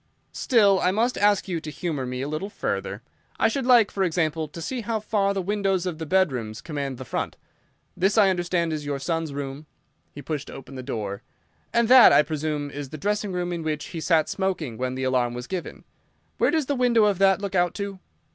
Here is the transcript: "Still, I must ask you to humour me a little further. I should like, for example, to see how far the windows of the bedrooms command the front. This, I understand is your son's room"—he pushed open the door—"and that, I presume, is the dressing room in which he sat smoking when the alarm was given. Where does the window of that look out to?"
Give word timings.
"Still, 0.33 0.79
I 0.79 0.89
must 0.89 1.15
ask 1.15 1.47
you 1.47 1.61
to 1.61 1.69
humour 1.69 2.07
me 2.07 2.23
a 2.23 2.27
little 2.27 2.49
further. 2.49 3.03
I 3.39 3.47
should 3.47 3.67
like, 3.67 3.91
for 3.91 4.03
example, 4.03 4.47
to 4.47 4.59
see 4.59 4.81
how 4.81 4.99
far 4.99 5.31
the 5.31 5.43
windows 5.43 5.85
of 5.85 5.99
the 5.99 6.07
bedrooms 6.07 6.59
command 6.59 6.97
the 6.97 7.05
front. 7.05 7.37
This, 7.95 8.17
I 8.17 8.31
understand 8.31 8.73
is 8.73 8.83
your 8.83 8.97
son's 8.97 9.31
room"—he 9.31 10.21
pushed 10.23 10.49
open 10.49 10.73
the 10.73 10.81
door—"and 10.81 11.87
that, 11.87 12.11
I 12.11 12.23
presume, 12.23 12.71
is 12.71 12.89
the 12.89 12.97
dressing 12.97 13.31
room 13.31 13.53
in 13.53 13.61
which 13.61 13.89
he 13.89 14.01
sat 14.01 14.27
smoking 14.27 14.75
when 14.75 14.95
the 14.95 15.03
alarm 15.03 15.35
was 15.35 15.45
given. 15.45 15.83
Where 16.39 16.49
does 16.49 16.65
the 16.65 16.73
window 16.73 17.05
of 17.05 17.19
that 17.19 17.39
look 17.39 17.53
out 17.53 17.75
to?" 17.75 17.99